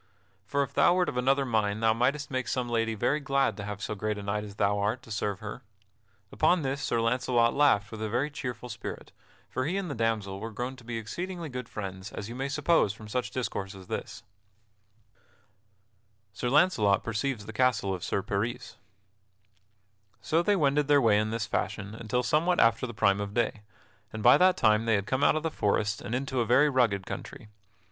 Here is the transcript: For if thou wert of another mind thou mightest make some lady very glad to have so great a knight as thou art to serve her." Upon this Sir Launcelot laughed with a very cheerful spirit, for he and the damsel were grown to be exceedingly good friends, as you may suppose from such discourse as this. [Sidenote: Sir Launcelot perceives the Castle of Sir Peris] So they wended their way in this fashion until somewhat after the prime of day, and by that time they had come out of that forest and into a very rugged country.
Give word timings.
For 0.47 0.63
if 0.63 0.73
thou 0.73 0.95
wert 0.95 1.09
of 1.09 1.15
another 1.15 1.45
mind 1.45 1.83
thou 1.83 1.93
mightest 1.93 2.31
make 2.31 2.47
some 2.47 2.67
lady 2.67 2.95
very 2.95 3.19
glad 3.19 3.55
to 3.57 3.63
have 3.63 3.83
so 3.83 3.93
great 3.93 4.17
a 4.17 4.23
knight 4.23 4.43
as 4.43 4.55
thou 4.55 4.79
art 4.79 5.03
to 5.03 5.11
serve 5.11 5.41
her." 5.41 5.61
Upon 6.31 6.63
this 6.63 6.81
Sir 6.81 6.99
Launcelot 6.99 7.53
laughed 7.53 7.91
with 7.91 8.01
a 8.01 8.09
very 8.09 8.31
cheerful 8.31 8.67
spirit, 8.67 9.11
for 9.47 9.65
he 9.65 9.77
and 9.77 9.91
the 9.91 9.93
damsel 9.93 10.39
were 10.39 10.49
grown 10.49 10.75
to 10.77 10.83
be 10.83 10.97
exceedingly 10.97 11.49
good 11.49 11.69
friends, 11.69 12.11
as 12.13 12.27
you 12.29 12.33
may 12.33 12.49
suppose 12.49 12.93
from 12.93 13.07
such 13.07 13.29
discourse 13.29 13.75
as 13.75 13.85
this. 13.85 14.23
[Sidenote: 16.33 16.33
Sir 16.33 16.49
Launcelot 16.49 17.03
perceives 17.03 17.45
the 17.45 17.53
Castle 17.53 17.93
of 17.93 18.03
Sir 18.03 18.23
Peris] 18.23 18.77
So 20.19 20.41
they 20.41 20.55
wended 20.55 20.87
their 20.87 20.99
way 20.99 21.19
in 21.19 21.29
this 21.29 21.45
fashion 21.45 21.93
until 21.93 22.23
somewhat 22.23 22.59
after 22.59 22.87
the 22.87 22.95
prime 22.95 23.21
of 23.21 23.35
day, 23.35 23.61
and 24.11 24.23
by 24.23 24.39
that 24.39 24.57
time 24.57 24.85
they 24.85 24.95
had 24.95 25.05
come 25.05 25.23
out 25.23 25.35
of 25.35 25.43
that 25.43 25.51
forest 25.53 26.01
and 26.01 26.15
into 26.15 26.39
a 26.41 26.45
very 26.47 26.71
rugged 26.71 27.05
country. 27.05 27.49